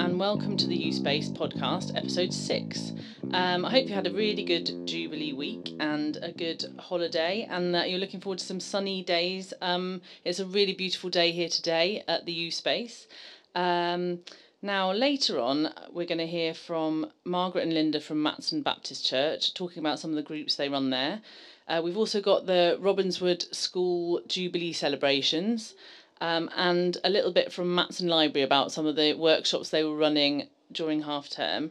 [0.00, 2.94] And welcome to the Ewe Space podcast, episode six.
[3.34, 7.74] Um, I hope you had a really good Jubilee week and a good holiday, and
[7.74, 9.52] that you're looking forward to some sunny days.
[9.60, 13.08] Um, it's a really beautiful day here today at the Ewe Space.
[13.54, 14.20] Um,
[14.62, 19.52] now, later on, we're going to hear from Margaret and Linda from Matson Baptist Church
[19.52, 21.20] talking about some of the groups they run there.
[21.68, 25.74] Uh, we've also got the Robinswood School Jubilee celebrations
[26.20, 29.96] um, and a little bit from Matson Library about some of the workshops they were
[29.96, 31.70] running during half term.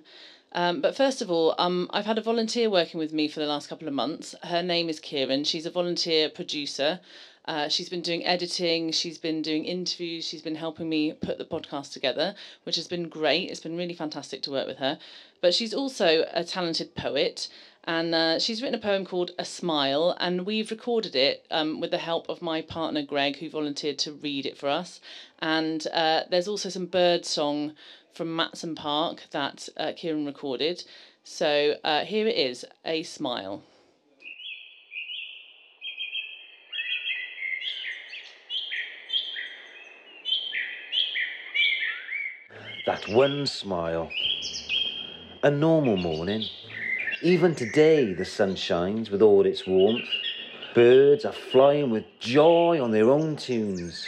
[0.52, 3.46] Um, but first of all, um, I've had a volunteer working with me for the
[3.46, 4.34] last couple of months.
[4.44, 5.46] Her name is Kiran.
[5.46, 7.00] She's a volunteer producer.
[7.46, 11.46] Uh, she's been doing editing, she's been doing interviews, she's been helping me put the
[11.46, 13.50] podcast together, which has been great.
[13.50, 15.00] It's been really fantastic to work with her.
[15.42, 17.48] But she's also a talented poet,
[17.86, 21.92] and uh, she's written a poem called A Smile, and we've recorded it um, with
[21.92, 25.00] the help of my partner Greg, who volunteered to read it for us.
[25.40, 27.74] And uh, there's also some bird song
[28.14, 30.84] from Matson Park that uh, Kiran recorded.
[31.24, 33.64] So uh, here it is A Smile.
[42.86, 44.10] That one smile.
[45.44, 46.44] A normal morning.
[47.22, 50.08] Even today, the sun shines with all its warmth.
[50.74, 54.08] Birds are flying with joy on their own tunes.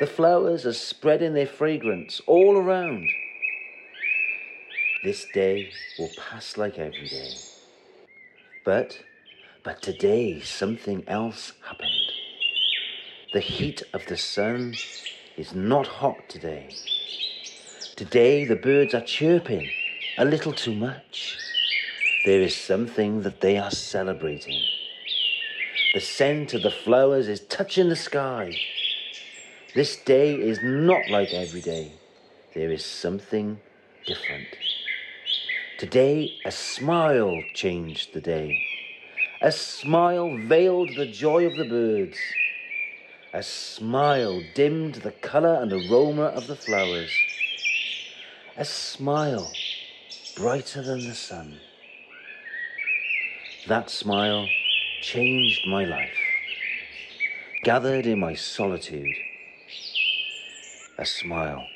[0.00, 3.08] The flowers are spreading their fragrance all around.
[5.04, 7.34] This day will pass like every day.
[8.64, 8.98] But,
[9.62, 12.12] but today something else happened.
[13.32, 14.74] The heat of the sun
[15.36, 16.74] is not hot today.
[17.94, 19.70] Today the birds are chirping
[20.18, 21.38] a little too much.
[22.24, 24.58] There is something that they are celebrating.
[25.92, 28.56] The scent of the flowers is touching the sky.
[29.74, 31.92] This day is not like every day.
[32.54, 33.60] There is something
[34.06, 34.48] different.
[35.78, 38.58] Today, a smile changed the day.
[39.42, 42.16] A smile veiled the joy of the birds.
[43.34, 47.12] A smile dimmed the colour and aroma of the flowers.
[48.56, 49.52] A smile
[50.34, 51.60] brighter than the sun.
[53.66, 54.46] That smile
[55.00, 56.18] changed my life.
[57.62, 59.16] Gathered in my solitude,
[60.98, 61.66] a smile.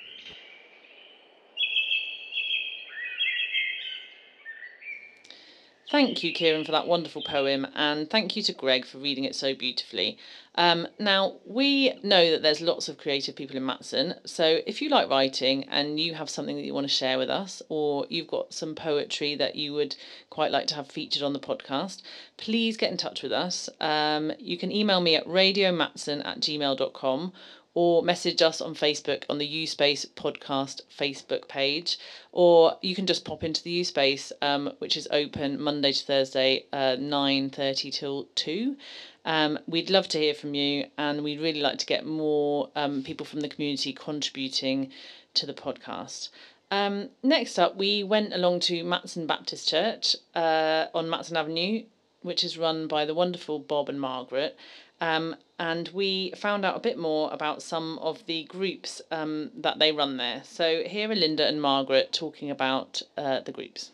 [5.90, 9.34] Thank you, Kiran, for that wonderful poem, and thank you to Greg for reading it
[9.34, 10.18] so beautifully.
[10.54, 14.90] Um, now, we know that there's lots of creative people in Matson, so if you
[14.90, 18.26] like writing and you have something that you want to share with us, or you've
[18.26, 19.96] got some poetry that you would
[20.28, 22.02] quite like to have featured on the podcast,
[22.36, 23.70] please get in touch with us.
[23.80, 27.32] Um, you can email me at radiomatson at gmail.com
[27.80, 31.96] or message us on Facebook on the Ewe Space Podcast Facebook page,
[32.32, 36.04] or you can just pop into the Ewe Space, um, which is open Monday to
[36.04, 38.76] Thursday, uh, nine thirty till two.
[39.24, 43.04] Um, we'd love to hear from you, and we'd really like to get more um,
[43.04, 44.90] people from the community contributing
[45.34, 46.30] to the podcast.
[46.72, 51.84] Um, next up, we went along to Matson Baptist Church uh, on Matson Avenue,
[52.22, 54.56] which is run by the wonderful Bob and Margaret.
[55.00, 59.78] Um, and we found out a bit more about some of the groups um, that
[59.78, 60.42] they run there.
[60.44, 63.92] So here are Linda and Margaret talking about uh, the groups.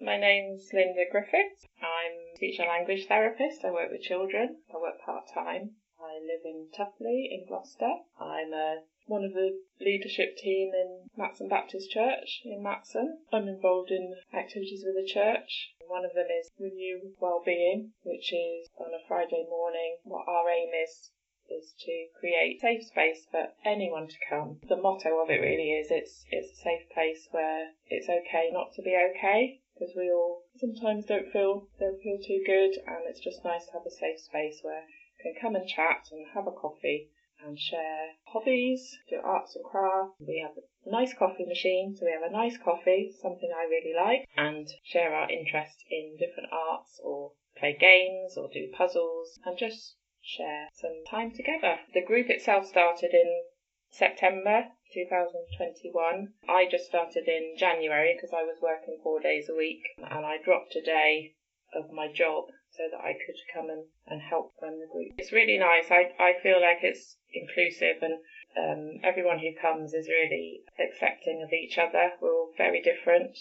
[0.00, 1.66] My name's Linda Griffiths.
[1.80, 3.64] I'm a teacher language therapist.
[3.64, 4.56] I work with children.
[4.72, 5.70] I work part time.
[5.98, 7.90] I live in Tuffley in Gloucester.
[8.20, 13.18] I'm a, one of the leadership team in Matson Baptist Church in Matson.
[13.32, 15.74] I'm involved in activities with the church.
[15.86, 19.98] One of them is Renew Wellbeing, which is on a Friday morning.
[20.02, 21.12] What our aim is
[21.48, 24.58] is to create safe space for anyone to come.
[24.68, 28.72] The motto of it really is it's it's a safe place where it's okay not
[28.74, 33.20] to be okay because we all sometimes don't feel don't feel too good and it's
[33.20, 36.48] just nice to have a safe space where you can come and chat and have
[36.48, 37.10] a coffee
[37.46, 40.16] and share hobbies, do arts and crafts.
[40.18, 43.94] We have a nice coffee machine, so we have a nice coffee, something I really
[43.94, 49.56] like, and share our interest in different arts or play games or do puzzles and
[49.56, 51.78] just share some time together.
[51.94, 53.44] The group itself started in
[53.90, 56.34] September 2021.
[56.48, 60.38] I just started in January because I was working four days a week and I
[60.42, 61.36] dropped a day
[61.74, 65.12] of my job so that I could come and, and help run the group.
[65.18, 65.90] It's really nice.
[65.90, 68.20] I, I feel like it's inclusive and
[68.56, 72.12] um, everyone who comes is really accepting of each other.
[72.20, 73.36] We're all very different.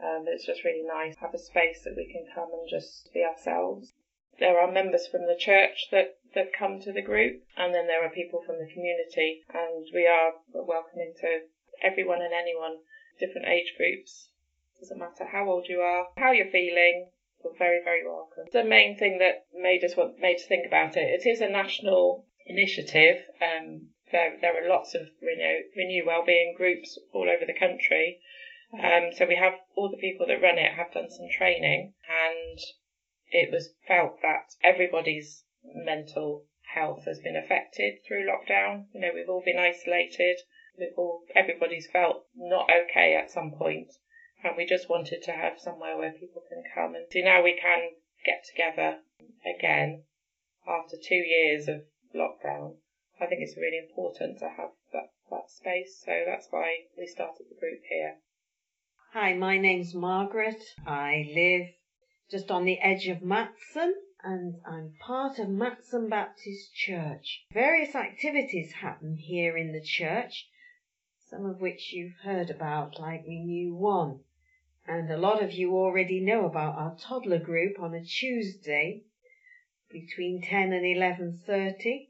[0.00, 3.10] Um, it's just really nice to have a space that we can come and just
[3.12, 3.92] be ourselves.
[4.38, 8.04] There are members from the church that, that come to the group, and then there
[8.04, 11.40] are people from the community, and we are welcoming to
[11.82, 12.78] everyone and anyone,
[13.18, 14.30] different age groups.
[14.78, 17.10] Doesn't matter how old you are, how you're feeling,
[17.42, 18.44] you're very, very welcome.
[18.52, 21.48] The main thing that made us want made us think about it, it is a
[21.48, 23.22] national initiative.
[23.40, 28.20] Um, there, there are lots of renew, renew wellbeing groups all over the country.
[28.72, 32.58] Um, so we have all the people that run it have done some training, and
[33.30, 36.44] it was felt that everybody's mental
[36.74, 38.86] health has been affected through lockdown.
[38.92, 40.38] You know, we've all been isolated.
[40.78, 43.92] We've all everybody's felt not okay at some point,
[44.44, 47.58] and we just wanted to have somewhere where people can come and see now we
[47.60, 47.90] can
[48.24, 48.98] get together
[49.44, 50.02] again
[50.66, 51.82] after two years of
[52.14, 52.74] lockdown.
[53.20, 57.46] I think it's really important to have that, that space, so that's why we started
[57.48, 58.16] the group here.
[59.12, 60.62] Hi, my name's Margaret.
[60.86, 61.68] I live
[62.30, 67.44] just on the edge of Matson and I'm part of Matson Baptist Church.
[67.52, 70.48] Various activities happen here in the church,
[71.30, 74.20] some of which you've heard about, like Renew One.
[74.90, 79.02] And a lot of you already know about our toddler group on a Tuesday
[79.90, 82.08] between 10 and 11.30.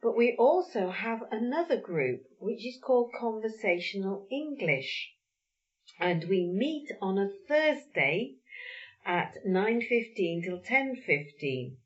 [0.00, 5.14] But we also have another group which is called Conversational English.
[5.98, 8.36] And we meet on a Thursday
[9.04, 11.76] at 9.15 till 10.15.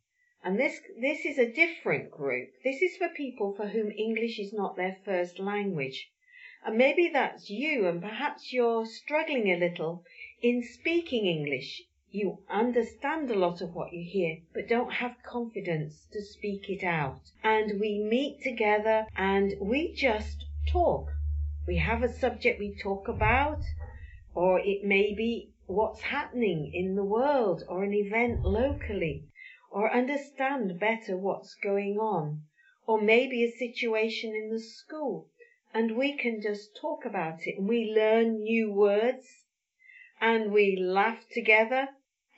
[0.45, 2.51] And this, this is a different group.
[2.63, 6.11] This is for people for whom English is not their first language.
[6.65, 10.05] And maybe that's you and perhaps you're struggling a little
[10.43, 11.83] in speaking English.
[12.11, 16.85] You understand a lot of what you hear, but don't have confidence to speak it
[16.85, 17.21] out.
[17.43, 21.09] And we meet together and we just talk.
[21.67, 23.63] We have a subject we talk about,
[24.35, 29.29] or it may be what's happening in the world or an event locally,
[29.71, 32.43] or understand better what's going on,
[32.87, 35.30] or maybe a situation in the school,
[35.73, 39.27] and we can just talk about it and we learn new words
[40.21, 41.89] and we laugh together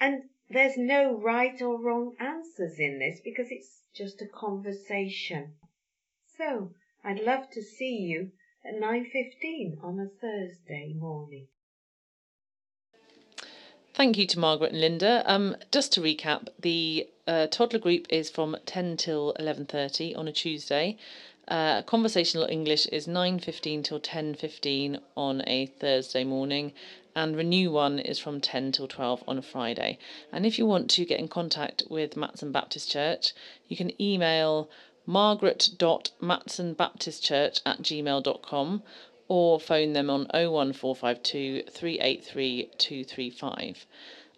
[0.01, 5.55] and there's no right or wrong answers in this because it's just a conversation.
[6.37, 6.73] So
[7.05, 8.33] I'd love to see you
[8.65, 11.49] at 9.15 on a Thursday morning.
[13.95, 15.23] Thank you to Margaret and Linda.
[15.27, 20.33] Um, just to recap, the uh, toddler group is from 10 till 11.30 on a
[20.33, 20.97] Tuesday.
[21.49, 26.73] Uh, conversational English is 9.15 till 10.15 on a Thursday morning.
[27.15, 29.99] And Renew One is from 10 till 12 on a Friday.
[30.31, 33.35] And if you want to get in contact with Matson Baptist Church,
[33.69, 34.71] you can email
[35.05, 38.83] margaret.matsonbaptistchurch at gmail.com
[39.29, 43.87] or phone them on 01452 383 235.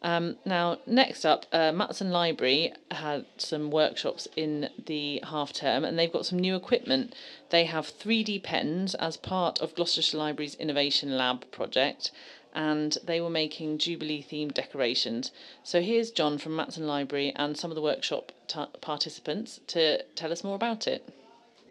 [0.05, 5.99] Um, now, next up, uh, Matson Library had some workshops in the half term and
[5.99, 7.15] they've got some new equipment.
[7.49, 12.11] They have 3D pens as part of Gloucestershire Library's Innovation Lab project
[12.55, 15.33] and they were making Jubilee themed decorations.
[15.63, 20.31] So here's John from Matson Library and some of the workshop t- participants to tell
[20.31, 21.09] us more about it.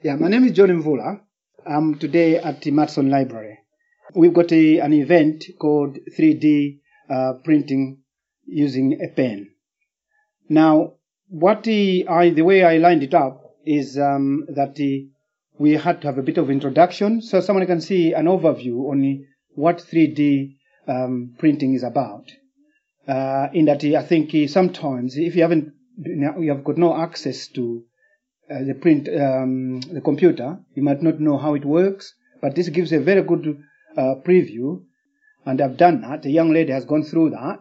[0.02, 1.22] Yeah, my name is John Mvula.
[1.68, 3.60] I'm today at the Matson Library.
[4.16, 6.80] We've got a, an event called 3D
[7.12, 8.00] uh, printing
[8.46, 9.50] using a pen.
[10.50, 10.94] Now,
[11.30, 14.78] what the, I, the way I lined it up is um, that
[15.58, 19.26] we had to have a bit of introduction so someone can see an overview on
[19.56, 20.56] what 3D
[20.88, 22.32] um, printing is about.
[23.08, 27.84] Uh, in that I think sometimes if you haven't, you have got no access to
[28.50, 32.70] uh, the print, um, the computer, you might not know how it works, but this
[32.70, 33.64] gives a very good
[33.98, 34.84] uh, preview.
[35.46, 36.24] And I've done that.
[36.24, 37.60] The young lady has gone through that.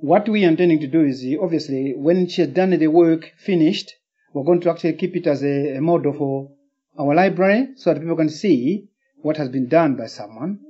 [0.00, 3.94] What we are intending to do is obviously when she has done the work finished,
[4.34, 6.50] we're going to actually keep it as a, a model for
[6.98, 8.88] our library so that people can see
[9.22, 10.60] what has been done by someone.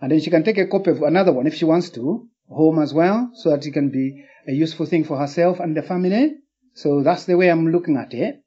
[0.00, 2.78] And then she can take a copy of another one if she wants to, home
[2.78, 6.36] as well, so that it can be a useful thing for herself and the family.
[6.72, 8.42] So that's the way I'm looking at it.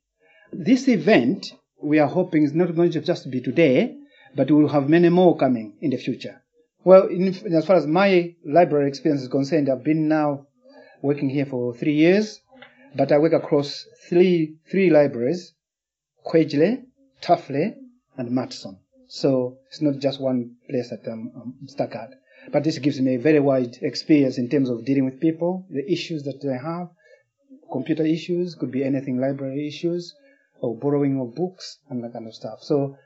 [0.51, 3.95] This event, we are hoping, is not going to just be today,
[4.35, 6.42] but we will have many more coming in the future.
[6.85, 10.47] Well, in, as far as my library experience is concerned, I've been now
[11.01, 12.41] working here for three years,
[12.95, 15.53] but I work across three three libraries:
[16.25, 16.83] Quedgley,
[17.21, 17.75] Tuffley,
[18.17, 18.79] and Matson.
[19.07, 22.09] So it's not just one place that I'm, I'm stuck at.
[22.51, 25.89] But this gives me a very wide experience in terms of dealing with people, the
[25.89, 26.89] issues that they have,
[27.71, 30.13] computer issues, could be anything, library issues,
[30.59, 32.61] or borrowing of books and that kind of stuff.
[32.61, 32.97] So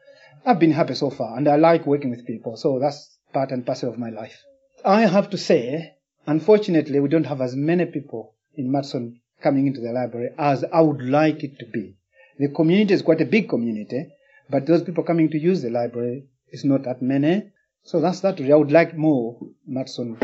[0.45, 2.57] I've been happy so far, and I like working with people.
[2.57, 4.43] So that's part and parcel of my life.
[4.85, 9.81] I have to say, unfortunately, we don't have as many people in Madison coming into
[9.81, 11.95] the library as I would like it to be.
[12.39, 14.07] The community is quite a big community,
[14.49, 17.51] but those people coming to use the library is not that many.
[17.83, 18.39] So that's that.
[18.39, 20.17] I would like more Madison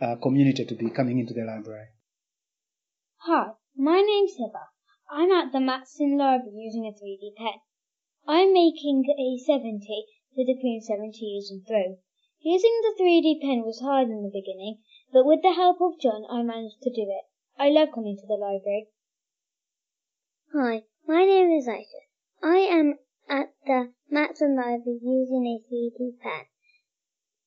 [0.00, 1.86] uh, community to be coming into the library.
[3.18, 4.66] Hi, my name's Heather.
[5.10, 7.60] I'm at the Matson Library using a 3D pen.
[8.26, 11.98] I'm making a 70 for the Queen 70 years and through.
[12.44, 14.78] Using the 3D pen was hard in the beginning,
[15.12, 17.24] but with the help of John I managed to do it.
[17.56, 18.88] I love coming to the library.
[20.52, 22.02] Hi, my name is Aisha.
[22.42, 26.46] I am at the Matson Library using a 3D pen.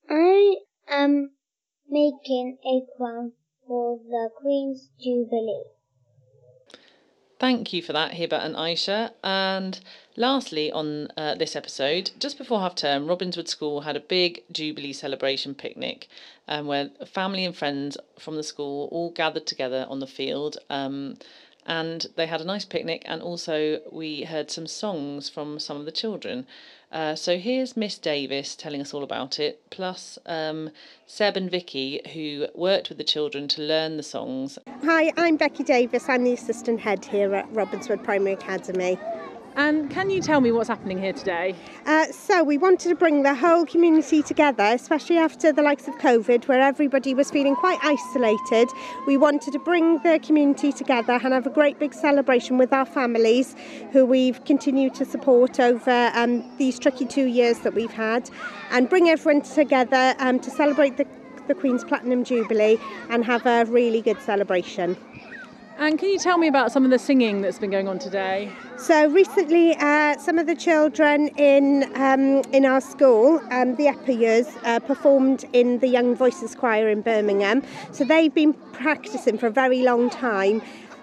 [0.09, 0.55] I
[0.87, 1.31] am
[1.89, 3.33] making a crown
[3.67, 5.74] for the Queen's Jubilee.
[7.37, 9.11] Thank you for that, Hiba and Aisha.
[9.21, 9.79] And
[10.15, 14.93] lastly, on uh, this episode, just before half term, Robinswood School had a big Jubilee
[14.93, 16.07] celebration picnic
[16.47, 20.57] um, where family and friends from the school all gathered together on the field.
[20.69, 21.17] Um,
[21.65, 25.85] and they had a nice picnic, and also we heard some songs from some of
[25.85, 26.45] the children.
[26.91, 30.69] Uh, so here's Miss Davis telling us all about it, plus um,
[31.07, 34.57] Seb and Vicky, who worked with the children to learn the songs.
[34.83, 36.07] Hi, I'm Becky Davis.
[36.07, 38.97] I'm the assistant head here at Robinswood Primary Academy.
[39.57, 41.55] And can you tell me what's happening here today?
[41.85, 45.95] Uh, so, we wanted to bring the whole community together, especially after the likes of
[45.95, 48.67] COVID, where everybody was feeling quite isolated.
[49.07, 52.85] We wanted to bring the community together and have a great big celebration with our
[52.85, 53.55] families
[53.93, 58.29] who we've continued to support over um, these tricky two years that we've had
[58.71, 61.07] and bring everyone together um, to celebrate the,
[61.47, 62.77] the Queen's Platinum Jubilee
[63.09, 64.97] and have a really good celebration.
[65.77, 68.49] And can you tell me about some of the singing that's been going on today?
[68.77, 74.13] So recently, uh, some of the children in um, in our school, um, the upper
[74.13, 77.61] years, uh, performed in the Young Voices Choir in Birmingham.
[77.91, 80.61] So they've been practicing for a very long time.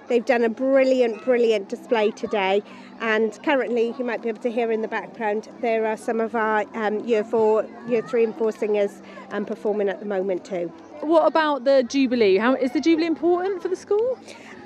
[0.08, 2.62] They've done a brilliant, brilliant display today,
[3.00, 6.34] and currently you might be able to hear in the background there are some of
[6.34, 9.02] our um, year four, year three, and four singers
[9.32, 10.72] um, performing at the moment too.
[11.00, 12.38] What about the Jubilee?
[12.38, 14.18] How is the Jubilee important for the school?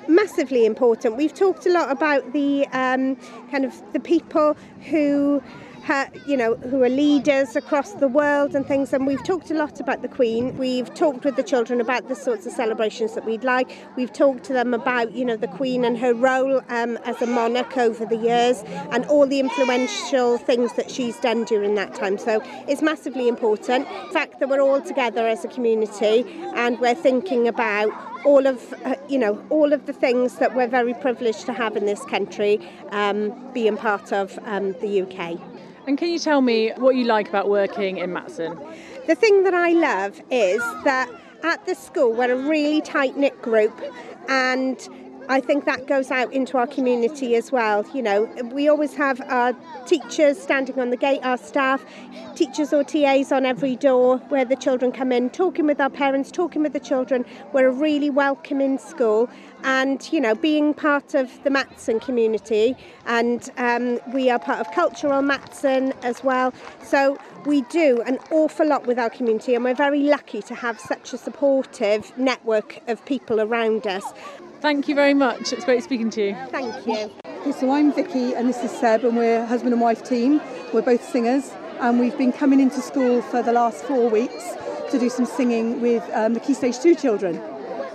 [0.07, 1.17] massively important.
[1.17, 3.15] We've talked a lot about the um,
[3.51, 4.55] kind of the people
[4.89, 5.41] who
[6.25, 8.91] you know, who are leaders across the world and things.
[8.91, 10.57] And we've talked a lot about the Queen.
[10.57, 13.69] We've talked with the children about the sorts of celebrations that we'd like.
[13.95, 17.27] We've talked to them about, you know, the Queen and her role um, as a
[17.27, 22.17] monarch over the years and all the influential things that she's done during that time.
[22.17, 23.87] So it's massively important.
[23.87, 26.25] The fact that we're all together as a community
[26.55, 27.91] and we're thinking about
[28.25, 31.77] all of uh, you know all of the things that we're very privileged to have
[31.77, 35.39] in this country um, being part of um, the UK.
[35.87, 38.59] And can you tell me what you like about working in Matson?
[39.07, 41.09] The thing that I love is that
[41.43, 43.81] at the school we're a really tight knit group
[44.27, 44.77] and
[45.29, 47.85] I think that goes out into our community as well.
[47.93, 49.53] You know, we always have our
[49.85, 51.83] teachers standing on the gate, our staff,
[52.35, 56.31] teachers or TAs on every door where the children come in, talking with our parents,
[56.31, 57.25] talking with the children.
[57.51, 59.29] We're a really welcoming school
[59.63, 64.71] and you know being part of the Matson community and um, we are part of
[64.73, 69.73] cultural Matson as well so we do an awful lot with our community and we're
[69.73, 74.03] very lucky to have such a supportive network of people around us
[74.59, 75.53] Thank you very much.
[75.53, 76.37] It's great speaking to you.
[76.49, 77.11] Thank you.
[77.53, 80.41] So I'm Vicky and this is Seb and we're husband and wife team.
[80.73, 84.55] We're both singers and we've been coming into school for the last four weeks
[84.91, 87.35] to do some singing with um, the Key Stage 2 children.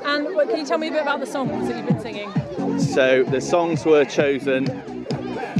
[0.04, 2.30] And can you tell me a bit about the songs that you've been singing?
[2.78, 5.06] So the songs were chosen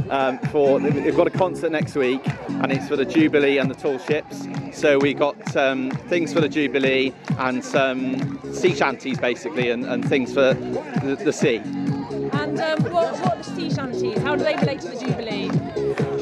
[0.09, 3.75] um, for we've got a concert next week, and it's for the Jubilee and the
[3.75, 4.47] Tall Ships.
[4.71, 10.07] So we got um, things for the Jubilee and some sea shanties basically, and, and
[10.07, 11.57] things for the, the sea.
[11.57, 14.17] And um, what, what sea shanties?
[14.19, 15.49] How do they relate to the Jubilee?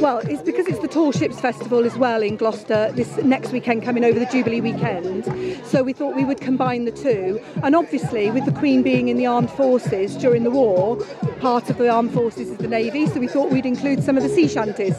[0.02, 3.84] Well, it's because it's the Tall Ships Festival as well in Gloucester this next weekend,
[3.84, 5.26] coming over the Jubilee weekend.
[5.64, 7.40] So we thought we would combine the two.
[7.62, 10.98] And obviously, with the Queen being in the armed forces during the war,
[11.40, 13.06] part of the armed forces is the Navy.
[13.06, 14.98] So we thought we'd include some of the sea shanties.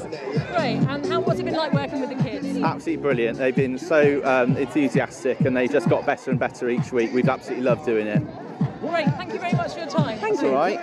[0.53, 0.77] Great.
[0.87, 2.47] And what's it been like working with the kids?
[2.59, 3.39] Absolutely brilliant.
[3.39, 7.13] They've been so um, enthusiastic and they just got better and better each week.
[7.13, 8.23] We've absolutely loved doing it.
[8.79, 9.09] Great.
[9.17, 10.21] Thank you very much for your time.
[10.21, 10.41] Thanks.
[10.45, 10.81] All right.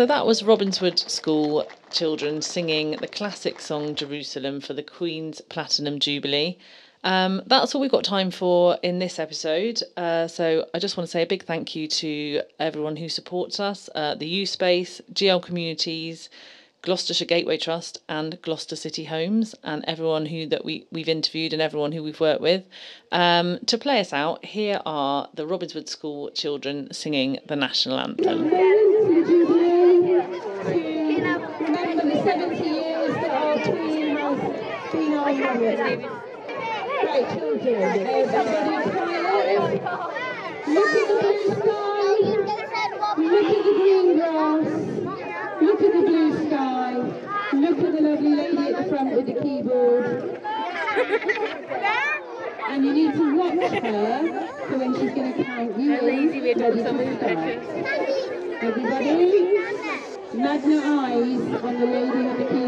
[0.00, 6.56] Was Robinswood School children singing the classic song Jerusalem for the Queen's Platinum Jubilee.
[7.04, 9.82] Um, that's all we've got time for in this episode.
[9.98, 13.60] Uh, so I just want to say a big thank you to everyone who supports
[13.60, 16.30] us, uh, the Ewe Space, GL Communities,
[16.80, 21.60] Gloucestershire Gateway Trust, and Gloucester City Homes, and everyone who that we we've interviewed and
[21.60, 22.64] everyone who we've worked with.
[23.12, 28.50] Um, to play us out, here are the Robinswood School children singing the national anthem.
[31.60, 36.20] Remember the 70 years that our Queen has been our mother.
[37.04, 39.60] Right, children, everybody quiet.
[40.68, 42.04] Look at the blue sky.
[43.18, 44.68] Look at the green grass.
[45.60, 46.92] Look at the blue sky.
[47.52, 50.06] Look at the lovely lady at the front with the keyboard.
[52.68, 56.30] And you need to watch her for when she's going to count you in.
[56.60, 57.58] Ready to start.
[58.62, 59.58] Everybody,
[60.32, 62.59] magna eyes on the lady with the keyboard.